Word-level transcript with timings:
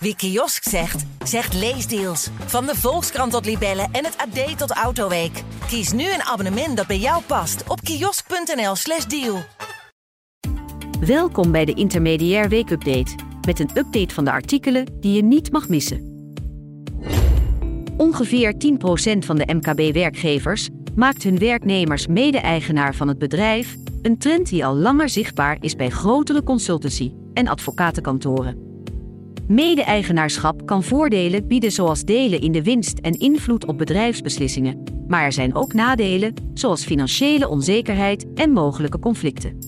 Wie 0.00 0.16
kiosk 0.16 0.68
zegt, 0.68 1.04
zegt 1.24 1.54
leesdeals. 1.54 2.28
Van 2.46 2.66
de 2.66 2.74
Volkskrant 2.74 3.32
tot 3.32 3.46
Libellen 3.46 3.88
en 3.92 4.04
het 4.04 4.16
AD 4.16 4.58
tot 4.58 4.70
Autoweek. 4.70 5.42
Kies 5.66 5.92
nu 5.92 6.02
een 6.02 6.22
abonnement 6.22 6.76
dat 6.76 6.86
bij 6.86 6.98
jou 6.98 7.22
past 7.22 7.68
op 7.68 7.80
kiosk.nl/slash 7.80 9.04
deal. 9.04 9.38
Welkom 11.00 11.52
bij 11.52 11.64
de 11.64 11.72
Intermediair 11.72 12.48
Weekupdate. 12.48 13.14
Met 13.46 13.58
een 13.60 13.70
update 13.74 14.14
van 14.14 14.24
de 14.24 14.30
artikelen 14.30 14.86
die 15.00 15.12
je 15.12 15.22
niet 15.22 15.52
mag 15.52 15.68
missen. 15.68 16.32
Ongeveer 17.96 18.52
10% 18.52 19.18
van 19.18 19.36
de 19.36 19.54
MKB-werkgevers 19.54 20.68
maakt 20.94 21.22
hun 21.22 21.38
werknemers 21.38 22.06
mede-eigenaar 22.06 22.94
van 22.94 23.08
het 23.08 23.18
bedrijf. 23.18 23.76
Een 24.02 24.18
trend 24.18 24.48
die 24.48 24.66
al 24.66 24.74
langer 24.74 25.08
zichtbaar 25.08 25.56
is 25.60 25.76
bij 25.76 25.90
grotere 25.90 26.42
consultancy- 26.42 27.12
en 27.32 27.48
advocatenkantoren. 27.48 28.67
Mede-eigenaarschap 29.48 30.66
kan 30.66 30.82
voordelen 30.82 31.46
bieden 31.46 31.72
zoals 31.72 32.04
delen 32.04 32.40
in 32.40 32.52
de 32.52 32.62
winst 32.62 32.98
en 32.98 33.12
invloed 33.12 33.64
op 33.64 33.78
bedrijfsbeslissingen, 33.78 34.82
maar 35.06 35.22
er 35.22 35.32
zijn 35.32 35.54
ook 35.54 35.72
nadelen, 35.72 36.34
zoals 36.54 36.84
financiële 36.84 37.48
onzekerheid 37.48 38.26
en 38.34 38.50
mogelijke 38.50 38.98
conflicten. 38.98 39.58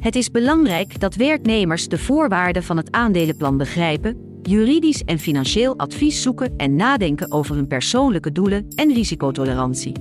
Het 0.00 0.16
is 0.16 0.30
belangrijk 0.30 1.00
dat 1.00 1.14
werknemers 1.14 1.88
de 1.88 1.98
voorwaarden 1.98 2.62
van 2.62 2.76
het 2.76 2.90
aandelenplan 2.90 3.56
begrijpen, 3.56 4.40
juridisch 4.42 5.04
en 5.04 5.18
financieel 5.18 5.78
advies 5.78 6.22
zoeken 6.22 6.56
en 6.56 6.76
nadenken 6.76 7.32
over 7.32 7.54
hun 7.54 7.66
persoonlijke 7.66 8.32
doelen 8.32 8.66
en 8.74 8.92
risicotolerantie. 8.92 9.92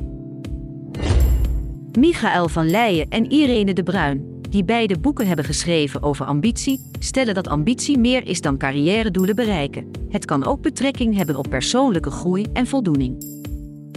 Michael 2.00 2.48
van 2.48 2.70
Leijen 2.70 3.10
en 3.10 3.32
Irene 3.32 3.74
de 3.74 3.84
Bruin 3.84 4.35
die 4.50 4.64
beide 4.64 5.00
boeken 5.00 5.28
hebben 5.28 5.46
geschreven 5.46 6.04
over 6.04 6.26
ambitie, 6.26 6.80
stellen 7.00 7.34
dat 7.34 7.48
ambitie 7.48 7.98
meer 7.98 8.28
is 8.28 8.42
dan 8.42 8.58
carrière-doelen 8.58 9.36
bereiken. 9.36 9.92
Het 10.10 10.26
kan 10.26 10.46
ook 10.46 10.62
betrekking 10.62 11.16
hebben 11.16 11.36
op 11.36 11.50
persoonlijke 11.50 12.12
groei 12.12 12.46
en 12.54 12.68
voldoening. 12.68 13.44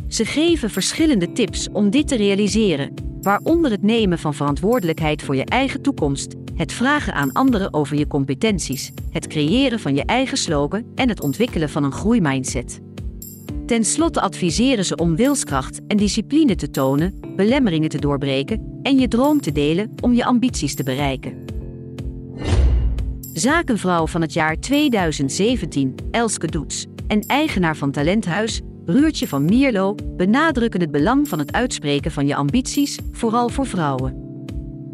Ze 0.09 0.25
geven 0.25 0.71
verschillende 0.71 1.33
tips 1.33 1.69
om 1.73 1.91
dit 1.91 2.09
te 2.09 2.17
realiseren, 2.17 2.95
waaronder 3.21 3.71
het 3.71 3.83
nemen 3.83 4.19
van 4.19 4.35
verantwoordelijkheid 4.35 5.23
voor 5.23 5.37
je 5.37 5.45
eigen 5.45 5.83
toekomst, 5.83 6.35
het 6.55 6.73
vragen 6.73 7.15
aan 7.15 7.33
anderen 7.33 7.75
over 7.75 7.97
je 7.97 8.07
competenties, 8.07 8.93
het 9.11 9.27
creëren 9.27 9.81
van 9.81 9.95
je 9.95 10.05
eigen 10.05 10.37
slogan 10.37 10.85
en 10.95 11.09
het 11.09 11.21
ontwikkelen 11.21 11.69
van 11.69 11.85
een 11.85 11.93
groeimindset. 11.93 12.81
Ten 13.67 13.85
slotte 13.85 14.21
adviseren 14.21 14.85
ze 14.85 14.97
om 14.97 15.17
wilskracht 15.17 15.81
en 15.87 15.97
discipline 15.97 16.55
te 16.55 16.71
tonen, 16.71 17.21
belemmeringen 17.37 17.89
te 17.89 17.99
doorbreken 17.99 18.78
en 18.89 18.99
je 18.99 19.09
droom 19.09 19.41
te 19.41 19.53
delen 19.53 19.95
om 20.01 20.13
je 20.15 20.25
ambities 20.25 20.75
te 20.75 20.83
bereiken. 20.83 21.45
Zakenvrouw 23.33 24.07
van 24.07 24.21
het 24.21 24.33
jaar 24.33 24.61
2017, 24.61 25.95
Elske 26.11 26.47
Doets, 26.47 26.87
en 27.07 27.27
eigenaar 27.27 27.77
van 27.77 27.91
Talenthuis, 27.91 28.61
Ruurtje 28.85 29.29
van 29.29 29.45
Mierlo, 29.45 29.95
benadrukken 30.17 30.81
het 30.81 30.91
belang 30.91 31.29
van 31.29 31.39
het 31.39 31.53
uitspreken 31.53 32.11
van 32.11 32.27
je 32.27 32.35
ambities, 32.35 32.99
vooral 33.13 33.49
voor 33.49 33.67
vrouwen. 33.67 34.27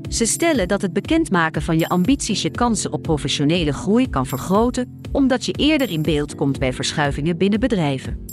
Ze 0.08 0.26
stellen 0.26 0.68
dat 0.68 0.82
het 0.82 0.92
bekendmaken 0.92 1.62
van 1.62 1.78
je 1.78 1.88
ambities 1.88 2.42
je 2.42 2.50
kansen 2.50 2.92
op 2.92 3.02
professionele 3.02 3.72
groei 3.72 4.10
kan 4.10 4.26
vergroten, 4.26 5.00
omdat 5.12 5.44
je 5.44 5.52
eerder 5.52 5.90
in 5.90 6.02
beeld 6.02 6.34
komt 6.34 6.58
bij 6.58 6.72
verschuivingen 6.72 7.36
binnen 7.36 7.60
bedrijven. 7.60 8.24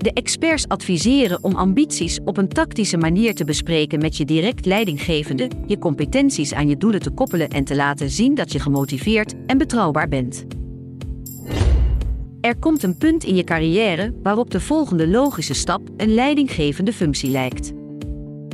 De 0.00 0.12
experts 0.12 0.68
adviseren 0.68 1.44
om 1.44 1.54
ambities 1.54 2.18
op 2.24 2.36
een 2.36 2.48
tactische 2.48 2.96
manier 2.96 3.34
te 3.34 3.44
bespreken 3.44 4.00
met 4.00 4.16
je 4.16 4.24
direct 4.24 4.66
leidinggevende, 4.66 5.48
je 5.66 5.78
competenties 5.78 6.54
aan 6.54 6.68
je 6.68 6.76
doelen 6.76 7.00
te 7.00 7.10
koppelen 7.10 7.48
en 7.48 7.64
te 7.64 7.74
laten 7.74 8.10
zien 8.10 8.34
dat 8.34 8.52
je 8.52 8.58
gemotiveerd 8.58 9.34
en 9.46 9.58
betrouwbaar 9.58 10.08
bent. 10.08 10.44
Er 12.40 12.58
komt 12.58 12.82
een 12.82 12.98
punt 12.98 13.24
in 13.24 13.36
je 13.36 13.44
carrière 13.44 14.14
waarop 14.22 14.50
de 14.50 14.60
volgende 14.60 15.08
logische 15.08 15.54
stap 15.54 15.82
een 15.96 16.14
leidinggevende 16.14 16.92
functie 16.92 17.30
lijkt. 17.30 17.72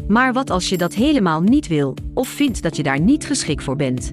Maar 0.08 0.32
wat 0.32 0.50
als 0.50 0.68
je 0.68 0.76
dat 0.76 0.94
helemaal 0.94 1.40
niet 1.40 1.66
wil 1.66 1.94
of 2.14 2.28
vindt 2.28 2.62
dat 2.62 2.76
je 2.76 2.82
daar 2.82 3.00
niet 3.00 3.26
geschikt 3.26 3.62
voor 3.62 3.76
bent? 3.76 4.12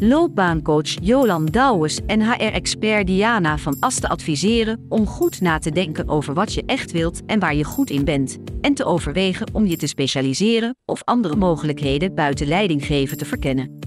Loopbaancoach 0.00 0.96
Jolan 1.02 1.46
Douwes 1.46 2.00
en 2.06 2.22
HR-expert 2.32 3.06
Diana 3.06 3.58
van 3.58 3.76
Asten 3.80 4.08
adviseren 4.08 4.86
om 4.88 5.06
goed 5.06 5.40
na 5.40 5.58
te 5.58 5.70
denken 5.70 6.08
over 6.08 6.34
wat 6.34 6.54
je 6.54 6.62
echt 6.66 6.92
wilt 6.92 7.22
en 7.26 7.40
waar 7.40 7.54
je 7.54 7.64
goed 7.64 7.90
in 7.90 8.04
bent, 8.04 8.38
en 8.60 8.74
te 8.74 8.84
overwegen 8.84 9.46
om 9.52 9.66
je 9.66 9.76
te 9.76 9.86
specialiseren 9.86 10.76
of 10.84 11.04
andere 11.04 11.36
mogelijkheden 11.36 12.14
buiten 12.14 12.46
leidinggeven 12.46 13.16
te 13.16 13.24
verkennen. 13.24 13.78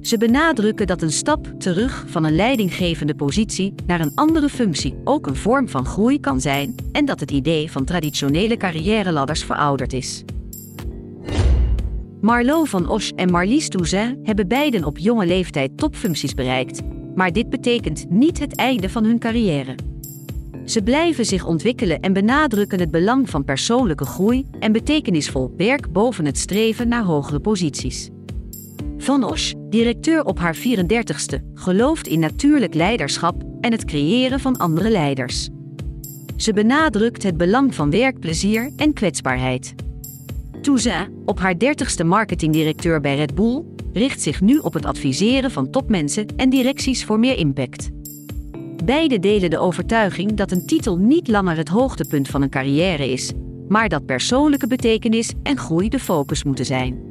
Ze 0.00 0.18
benadrukken 0.18 0.86
dat 0.86 1.02
een 1.02 1.12
stap 1.12 1.46
terug 1.58 2.04
van 2.08 2.24
een 2.24 2.34
leidinggevende 2.34 3.14
positie 3.14 3.74
naar 3.86 4.00
een 4.00 4.14
andere 4.14 4.48
functie 4.48 4.94
ook 5.04 5.26
een 5.26 5.36
vorm 5.36 5.68
van 5.68 5.86
groei 5.86 6.20
kan 6.20 6.40
zijn 6.40 6.74
en 6.92 7.04
dat 7.04 7.20
het 7.20 7.30
idee 7.30 7.70
van 7.70 7.84
traditionele 7.84 8.56
carrière-ladders 8.56 9.44
verouderd 9.44 9.92
is. 9.92 10.24
Marlo 12.22 12.64
van 12.64 12.88
Osch 12.88 13.10
en 13.10 13.30
Marlies 13.30 13.68
Touzin 13.68 14.18
hebben 14.22 14.48
beiden 14.48 14.84
op 14.84 14.98
jonge 14.98 15.26
leeftijd 15.26 15.76
topfuncties 15.76 16.34
bereikt, 16.34 16.80
maar 17.14 17.32
dit 17.32 17.50
betekent 17.50 18.10
niet 18.10 18.38
het 18.38 18.56
einde 18.56 18.88
van 18.88 19.04
hun 19.04 19.18
carrière. 19.18 19.74
Ze 20.64 20.82
blijven 20.82 21.24
zich 21.24 21.46
ontwikkelen 21.46 22.00
en 22.00 22.12
benadrukken 22.12 22.80
het 22.80 22.90
belang 22.90 23.30
van 23.30 23.44
persoonlijke 23.44 24.04
groei 24.04 24.46
en 24.58 24.72
betekenisvol 24.72 25.54
werk 25.56 25.92
boven 25.92 26.24
het 26.24 26.38
streven 26.38 26.88
naar 26.88 27.04
hogere 27.04 27.40
posities. 27.40 28.08
Van 28.98 29.24
Osch, 29.24 29.52
directeur 29.68 30.24
op 30.24 30.38
haar 30.38 30.56
34ste, 30.56 31.52
gelooft 31.54 32.06
in 32.06 32.20
natuurlijk 32.20 32.74
leiderschap 32.74 33.42
en 33.60 33.72
het 33.72 33.84
creëren 33.84 34.40
van 34.40 34.56
andere 34.56 34.90
leiders. 34.90 35.48
Ze 36.36 36.52
benadrukt 36.52 37.22
het 37.22 37.36
belang 37.36 37.74
van 37.74 37.90
werkplezier 37.90 38.70
en 38.76 38.92
kwetsbaarheid. 38.92 39.74
Touza, 40.62 41.08
op 41.24 41.38
haar 41.38 41.58
dertigste 41.58 42.04
marketingdirecteur 42.04 43.00
bij 43.00 43.16
Red 43.16 43.34
Bull, 43.34 43.64
richt 43.92 44.20
zich 44.20 44.40
nu 44.40 44.58
op 44.58 44.72
het 44.72 44.86
adviseren 44.86 45.50
van 45.50 45.70
topmensen 45.70 46.26
en 46.36 46.50
directies 46.50 47.04
voor 47.04 47.18
meer 47.18 47.38
impact. 47.38 47.90
Beide 48.84 49.18
delen 49.18 49.50
de 49.50 49.58
overtuiging 49.58 50.34
dat 50.34 50.50
een 50.50 50.66
titel 50.66 50.96
niet 50.98 51.28
langer 51.28 51.56
het 51.56 51.68
hoogtepunt 51.68 52.28
van 52.28 52.42
een 52.42 52.50
carrière 52.50 53.12
is, 53.12 53.32
maar 53.68 53.88
dat 53.88 54.06
persoonlijke 54.06 54.66
betekenis 54.66 55.32
en 55.42 55.58
groei 55.58 55.88
de 55.88 55.98
focus 55.98 56.44
moeten 56.44 56.66
zijn. 56.66 57.10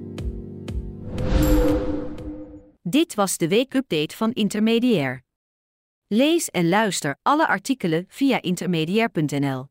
Dit 2.82 3.16
was 3.16 3.38
de 3.38 3.48
weekupdate 3.48 4.16
van 4.16 4.32
Intermediair. 4.32 5.22
Lees 6.08 6.50
en 6.50 6.70
luister 6.70 7.16
alle 7.22 7.48
artikelen 7.48 8.06
via 8.08 8.42
intermediair.nl. 8.42 9.71